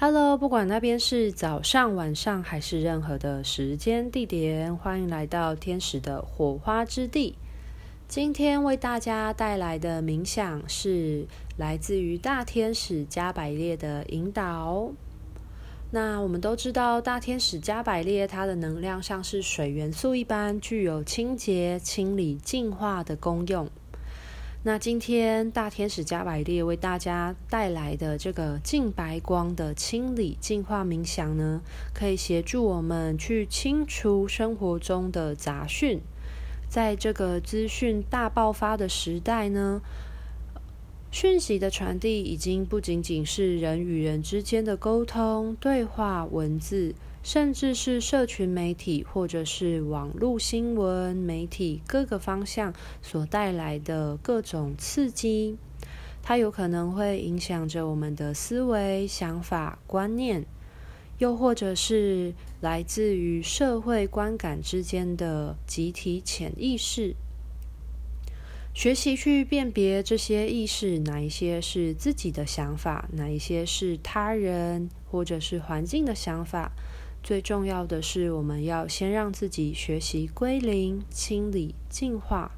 [0.00, 7.34] Hello，不管那边是早上、晚上还是任何的时间地点，欢迎来到天使的火花之地。
[8.06, 11.26] 今天为大家带来的冥想是
[11.56, 14.92] 来自于大天使加百列的引导。
[15.90, 23.68] 那我们都知道，大天使加百列它的能量像是水元素一般，具有清洁、清理、净化的功用。
[24.68, 31.62] 那今天大天使加百列为大家带来的这个净白光的清理净化冥想呢，
[31.94, 35.98] 可以协助我们去清除生活中的杂讯。
[36.68, 39.80] 在这个资讯大爆发的时代呢，
[41.10, 46.94] 讯息的传递已经不仅仅是人与人之间的沟通、对话、文字。
[47.22, 52.72] 甚至是社群媒体，或者是网络新闻媒体各个方向
[53.02, 55.56] 所带来的各种刺激，
[56.22, 60.46] 它有可能会影响着我们的思维、想法、观念，
[61.18, 67.14] 又或者是来自于社会观感之间的集体潜意识。
[68.72, 76.70] 学习去辨别这些意识，哪一些是自己的想法，哪一些是他人或者是环境的想法。
[77.22, 82.52] 最重要的是，我们要先让自己学习归零、清理、净化。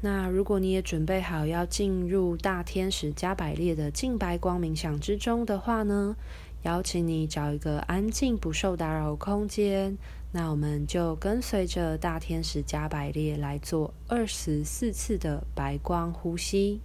[0.00, 6.16] 那如果你也准备好要进入大天使加百列的净白光冥想之中的话呢，
[6.62, 9.96] 邀请你找一个安静、不受打扰空间。
[10.32, 16.80] 那我们就跟随着大天使加百列来做二十四次的白光呼吸。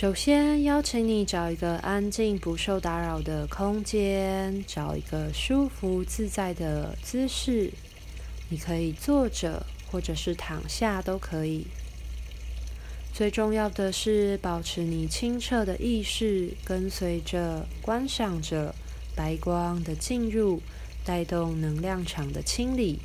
[0.00, 7.70] 首先，邀请你找一个安静、不受打扰的空间，找一个舒服自在的姿势。
[8.48, 11.66] 你可以坐着，或者是躺下都可以。
[13.12, 18.74] 最重要的是，保持你清澈的意识，跟随着、观赏着
[19.14, 20.62] 白光的进入，
[21.04, 23.00] 带动能量场的清理。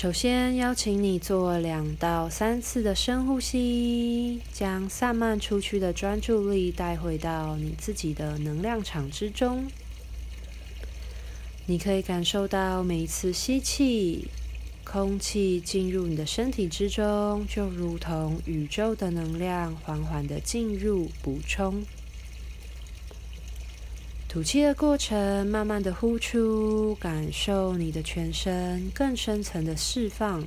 [0.00, 9.66] 首先，邀请你做两到三次的深呼吸，将散漫出去的专注力带回到你自己的能量场之中。
[11.66, 14.28] 你可以感受到每一次吸气，
[14.84, 21.84] 空气进入你的身体之中，就如同宇宙的能量缓缓的进入，补充。
[24.30, 30.44] 吐气的过程，慢慢的呼出，感受你的全身更深层的释放，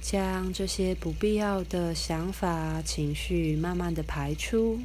[0.00, 4.80] 将这些不必要的想法、情绪慢慢的排出。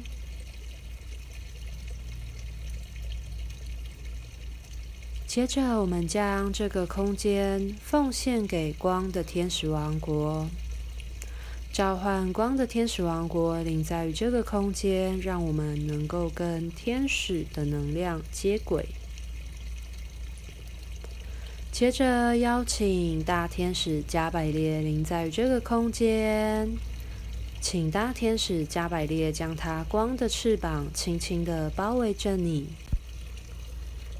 [5.26, 10.46] 接着，我们将这个空间奉献给光的天使王国。
[11.80, 18.84] 召唤光的天使王国临在于这个空间，让我们能够跟天使的能量接轨。
[21.72, 26.68] 接着邀请大天使加百列临在于这个空间，
[27.62, 32.68] 请大天使加百列将它光的翅膀轻轻地包围着你。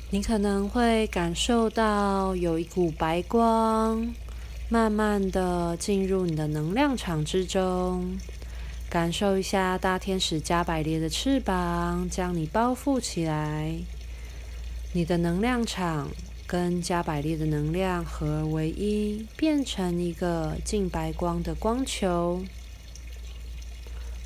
[0.09, 4.15] 你可能会感受到有一股白光。
[4.73, 8.17] 慢慢的进入你的能量场之中，
[8.89, 13.75] 感受一下大天使加百列的翅膀将你包覆起来，
[14.93, 16.09] 你的能量场
[16.47, 22.45] 跟加百列的能量合而为一，变成一个净白光的光球，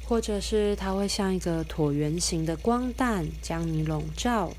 [0.05, 4.53] 或者是它会像一个椭圆形的光弹将你笼罩。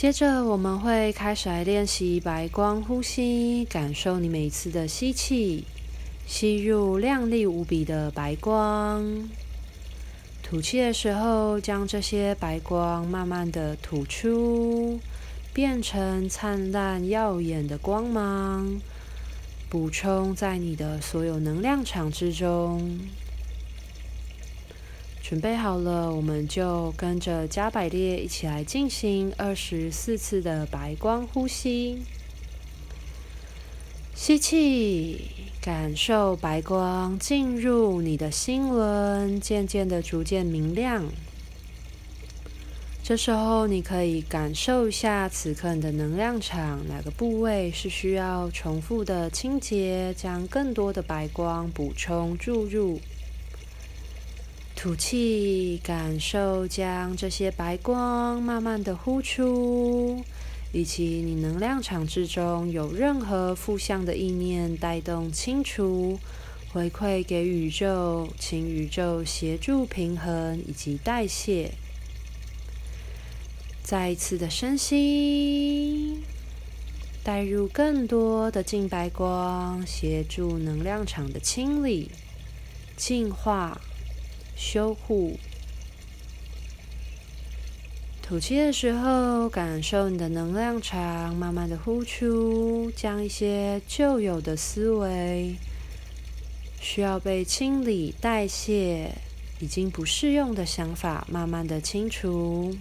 [0.00, 5.66] 接着，我们会开始来练习白光呼吸，感受你每一次的吸气，
[6.26, 9.28] 吸入亮丽无比的白光；
[10.42, 14.98] 吐气的时候，将这些白光慢慢的吐出，
[15.52, 18.80] 变成灿烂耀眼的光芒，
[19.68, 23.00] 补充在你的所有能量场之中。
[25.22, 32.02] 准备好了，我们就跟着加百列一起来进行二十四次的白光呼吸。
[34.14, 35.30] 吸气，
[35.62, 41.04] 感受白光进入你的心轮，渐渐的逐渐明亮。
[43.02, 53.00] 这时候，你可以感受一下此刻你的能量场哪个部位是需要重复的清洁，将更多的白光补充注入。
[54.82, 60.24] 吐气，感受将这些白光慢慢的呼出，
[60.72, 66.18] 以及你能量场之中有任何负向的意念带动清除，
[66.72, 71.72] 回馈给宇宙，请宇宙协助平衡以及代谢。
[73.82, 76.22] 再一次的深吸，
[77.22, 82.10] 带入更多的净白光，协助能量场的清理、
[82.96, 83.78] 净化、
[84.60, 85.38] 修护。
[88.20, 95.56] 吐气的时候，感受你的能量场慢慢的呼出，将一些旧有的思维、
[96.78, 99.12] 需要被清理、代谢、
[99.58, 102.76] 已经不适用的想法，慢慢的清除。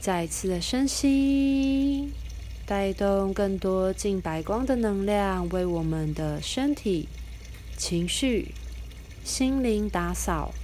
[0.00, 2.10] 再一次的深吸，
[2.66, 7.08] 带动更多净白光的能量，为我们的身体、
[7.78, 8.52] 情绪、
[9.26, 10.54] 心灵打扫。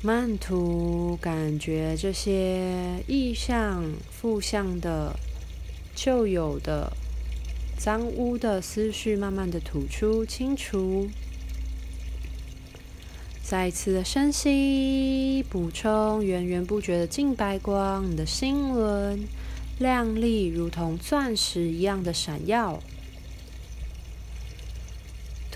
[0.00, 5.14] 慢吐，感觉这些意象、负向的、
[5.94, 6.90] 旧有的、
[7.76, 11.10] 脏污的思绪，慢慢的吐出、清除。
[13.42, 19.28] 再一次的深吸，补充源源不绝的净白光，你的心轮
[19.78, 22.82] 亮丽，如同钻石一样的闪耀。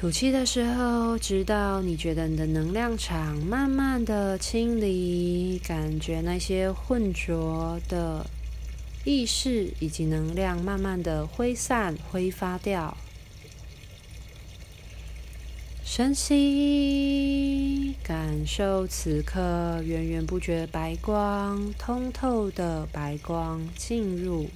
[0.01, 8.25] 吐气的时候，直到你觉得你的能量场慢慢的清理，感觉那些混浊的
[9.05, 12.97] 意识以及能量慢慢的挥散、挥发掉。
[15.85, 24.49] 深吸，感受此刻源源不绝的白光，通透的白光进入。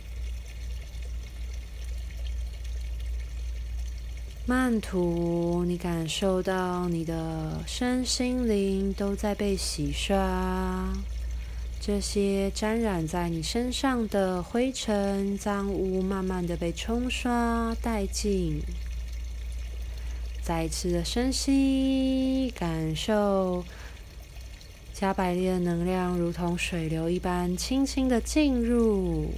[4.46, 10.92] 慢吐，你感受到你的身心灵都在被洗刷，
[11.80, 18.60] 这些沾染在你身上的灰尘、脏污，慢慢的被冲刷殆尽。
[20.42, 23.64] 再一次的深吸，感受
[24.92, 29.30] 加百列的能量如同水流一般轻轻的进入，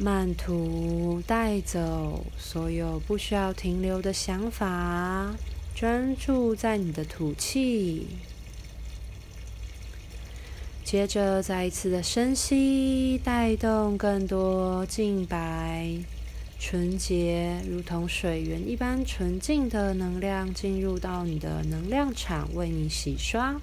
[0.00, 5.34] 慢吐，带走所有不需要停留的想法，
[5.74, 8.06] 专注在你的吐气。
[10.84, 15.96] 接着再一次的深吸，带动更多净白。
[16.60, 23.60] 纯洁，如同水源一般纯净的能量进入到你的能量场，为你洗刷。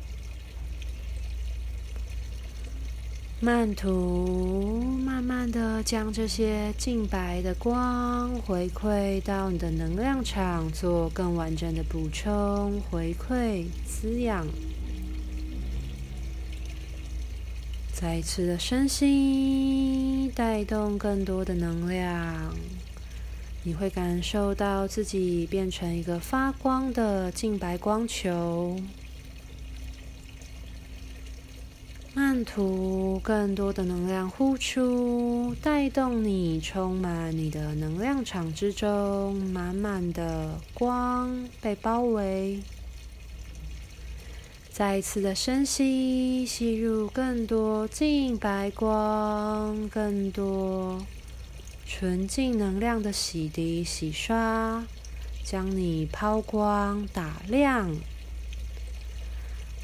[3.41, 14.47] 慢吐，慢慢的将这些净白的光回馈到你的能量场，做更完整的补充、回馈、滋养。
[17.93, 22.55] 再一次的深吸，带动更多的能量。
[23.63, 28.79] 你会感受到自己变成一个发光的净白光球，
[32.15, 42.61] 慢吐，更多的能量呼出，带动你充满你的能量场之中，满满的光被包围。
[44.71, 51.05] 再一次的深吸，吸入更多净白光，更多。
[51.85, 54.85] 纯净能量的洗涤、洗刷，
[55.43, 57.93] 将你抛光、打亮。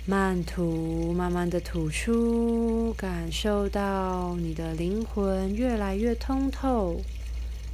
[0.08, 7.00] 慢吐，慢慢的吐出，感受到你的灵魂越来越通透，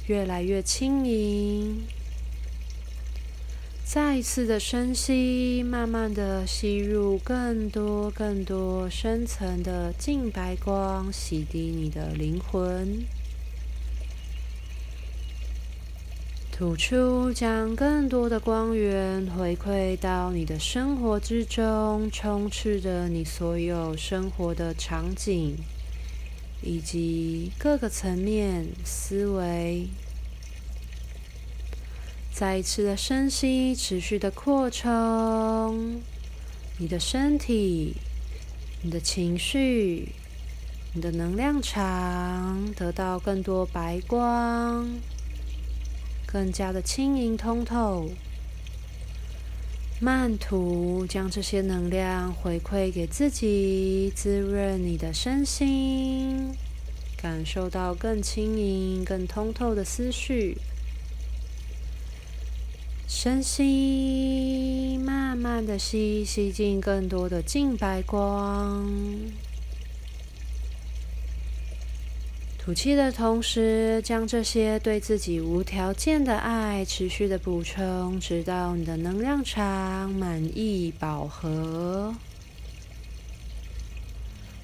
[0.06, 1.84] 越来越轻盈。
[3.82, 13.06] 再一次的深吸，慢慢的吸入更多、更多深层的净白光，洗涤你的灵魂。
[16.58, 25.54] 吐出，将更多的光源回馈到你的生活之中，充斥着你所有生活的场景，
[26.60, 29.86] 以及各个层面思维。
[32.32, 36.00] 再一次的深吸，持续的扩充
[36.78, 37.94] 你的身体、
[38.82, 40.08] 你的情绪、
[40.92, 44.88] 你的能量场，得到更多白光。
[46.30, 48.10] 更加的轻盈通透，
[49.98, 56.54] 慢吐，将这些能量回馈给自己，滋润你的身心，
[57.16, 60.58] 感受到更轻盈、更通透的思绪。
[63.08, 68.86] 深吸，慢慢的吸，吸进更多的净白光。
[72.68, 82.14] 吐气的同时，将这些对自己无条件的爱持续的补充，直到你的能量场满意饱和。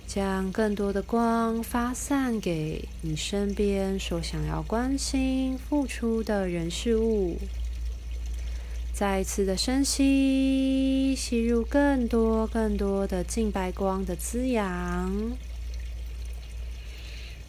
[0.06, 7.38] 将更多的光发散给你身边所想要关心、付出的人事物。
[8.92, 15.10] 再一次的深吸，吸入更多更多的净白光的滋养。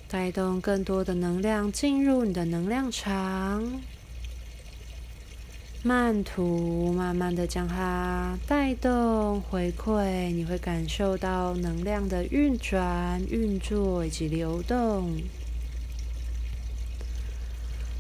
[0.07, 3.81] 带动更多的能量进入你的能量场，
[5.83, 15.17] 慢吐，慢慢的将它带动回馈，你会感受到能量的运转、运作以及流动。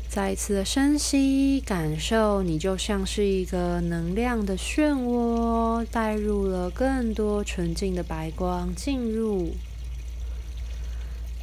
[0.07, 9.53] 再一次的深吸，感受你就像是一个能量的漩涡，带入了更多纯净的白光进入。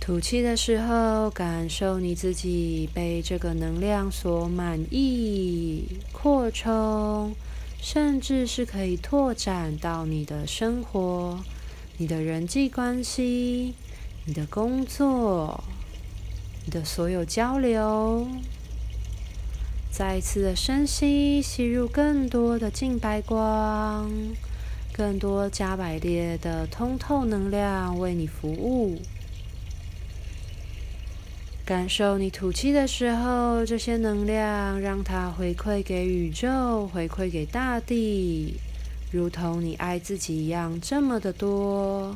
[0.05, 7.33] 吐气的时候，感受你自己被这个能量所满意、扩充，
[7.81, 11.39] 甚至是可以拓展到你的生活、
[11.99, 13.75] 你的人际关系、
[14.25, 15.63] 你的工作、
[16.65, 18.27] 你的所有交流。
[19.93, 24.11] 再一次的深吸，吸入更多的净白光，
[24.93, 29.01] 更多加百列的通透能量为你服务。
[31.73, 38.57] 感受你吐气的时候，这些能量让它回馈给宇宙，回馈给大地，
[39.11, 42.15] 如同你爱自己一样，这么的多。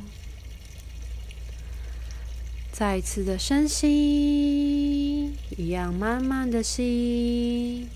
[2.71, 7.87] 再次的深吸，一样慢慢的吸，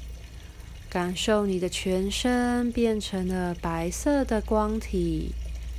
[0.88, 5.34] 感受你的全身变成了白色的光体，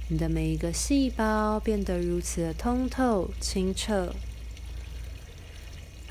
[0.10, 4.14] 你的每一个细胞变得如此的通透、清澈。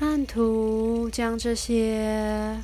[0.01, 2.57] 慢吐，将这些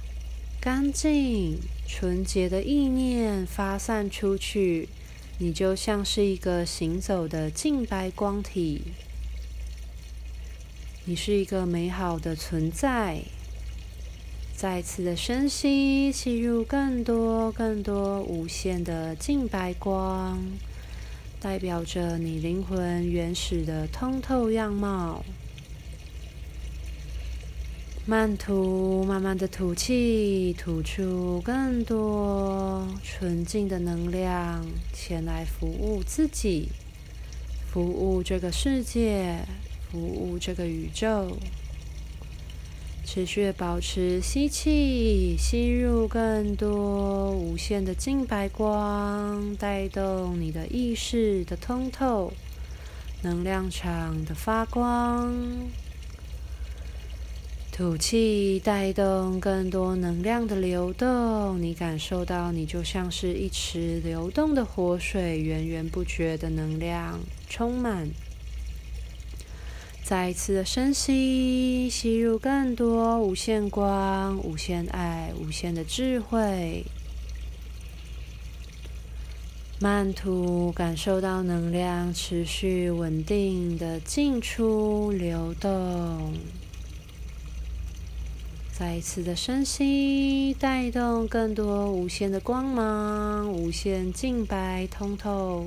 [0.59, 4.89] 干净、纯洁的意念发散出去，
[5.37, 8.85] 你就像是一个行走的净白光体。
[11.05, 13.21] 你是一个美好的存在。
[14.55, 20.43] 再次的深吸，吸入更多、更多无限的净白光，
[21.39, 25.23] 代表着你灵魂原始的通透样貌。
[28.09, 36.69] 慢吐，慢慢的吐气，吐出更多纯净的能量，前来服务自己，
[37.69, 39.39] 服务这个世界，
[39.91, 41.35] 服务这个宇宙。
[43.03, 52.31] 持续保持吸气，吸入更多无限的净白光，带动你的意识的通透，
[53.21, 55.35] 能量场的发光。
[57.77, 61.61] 吐气，带动更多能量的流动。
[61.61, 68.09] 你感受到，你就像是一池流动的活水，源源不绝的能量充满。
[70.03, 76.83] 再一次的深吸，吸入更多无限光、无限爱、无限的智慧。
[79.79, 86.33] 慢吐，感受到能量持续稳定的进出流动。
[88.77, 95.65] 再一次的深吸，带动更多无限的光芒，无限净白通透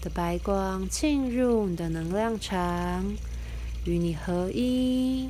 [0.00, 3.14] 的白光进入你的能量场，
[3.84, 5.28] 与你合一。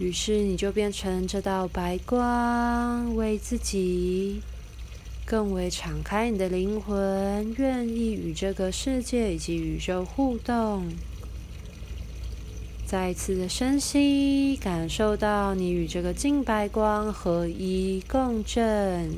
[0.00, 4.42] 于是你就变成这道白光，为自己
[5.24, 10.88] 更为敞开你的灵魂，愿意与这个世界以及宇宙互动。
[12.94, 19.10] 再一次的深吸，感受到你与这个净白光合一共振。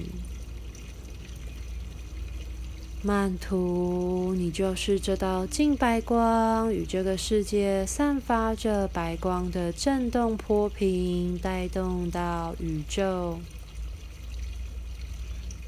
[3.02, 13.38] 慢吐，你就是这道净白光，与这个世界散发着白光的震动波频，带动到宇宙。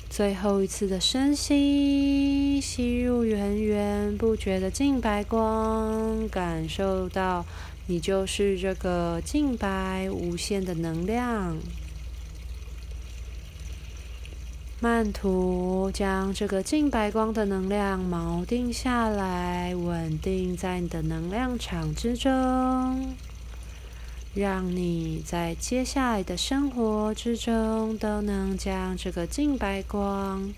[0.08, 7.44] 最后一次的深吸，吸入源源不绝的净白光，感受到。
[7.90, 11.56] 你就是这个净白无限的能量，
[14.78, 23.14] 慢涂，将这个净白光的能量锚定下来，稳定在你的能量场之中，
[24.34, 30.52] 让你在接下来的生活之中都能将这个净白光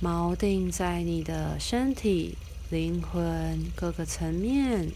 [0.00, 2.38] 锚定在你的身体、
[2.70, 4.88] 灵魂各个层面。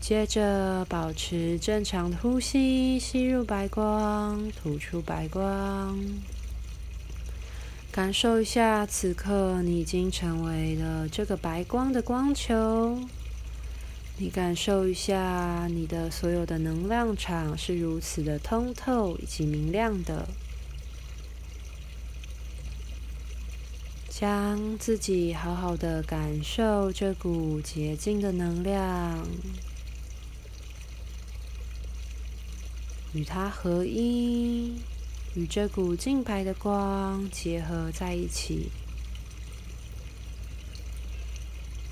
[0.00, 5.96] 接着保持正常的呼吸，吸入白光，吐出白光。
[7.92, 12.98] 感受一下，此刻你已经成为了这个白光的光球。
[14.16, 20.26] 你感受一下，你的所有的能量场是如此的通透以及明亮的。
[24.08, 29.26] 将自己好好的感受这股洁净的能量。
[33.12, 34.74] 与它合一，
[35.34, 38.70] 与这股净白的光结合在一起。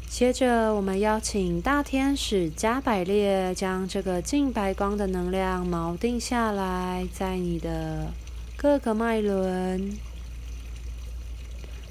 [0.09, 8.13] 接着，我们邀请大天使加百列将这个净白光的能量锚定下来，在你的
[8.57, 9.97] 各个脉轮，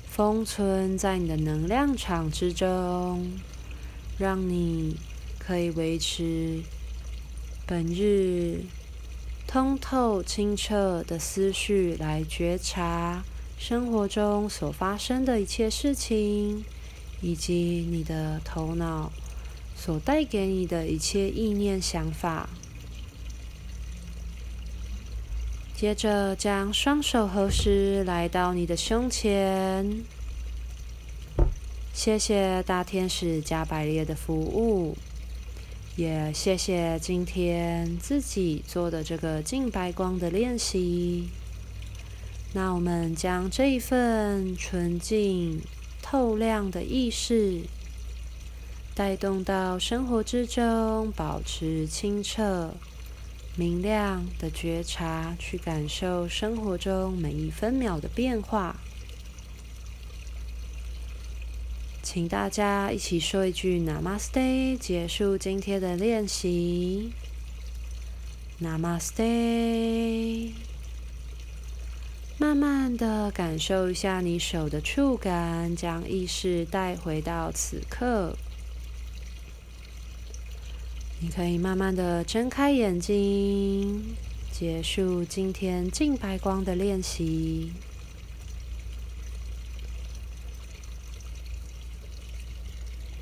[0.09, 3.31] 封存在你的能量场之中，
[4.17, 4.97] 让你
[5.39, 6.61] 可以维持
[7.65, 8.65] 本日。
[9.47, 13.23] 通透清澈的思绪来觉察
[13.57, 16.65] 生活中所发生的一切事情，
[17.21, 19.09] 以及你的头脑
[19.73, 22.49] 所带给你的一切意念想法。
[25.73, 30.03] 接着，将双手合十，来到你的胸前。
[31.93, 34.97] 谢谢大天使加百列的服务。
[35.97, 41.27] 也谢谢今天自己做的这个净白光的练习。
[42.53, 45.59] 那我们将这一份纯净、
[45.99, 47.63] 透亮的意识
[48.93, 52.75] 带动到生活之中，保持清澈、
[53.55, 58.75] 明亮的觉察，去感受生活中每一分秒的变化。
[62.09, 67.11] 请大家一起说一句 Namaste，结束今天的练习。
[68.61, 70.53] Namaste，
[72.37, 78.37] 慢慢的感受一下你手的触感，将意识带回到此刻。
[81.19, 84.15] 你可以慢慢的睁开眼睛，
[84.53, 87.73] 结束今天净白光的练习。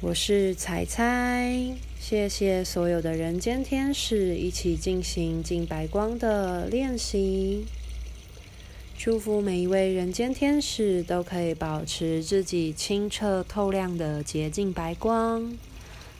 [0.06, 7.66] 我是彩彩，谢谢所有的人间天使一起进行净白光的练习。
[8.96, 15.58] 祝福每一位人间天使都可以保持自己清澈透亮的洁净白光，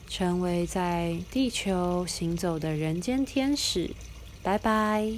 [0.08, 3.90] 成为在地球行走的人间天使。
[4.42, 5.12] 拜拜。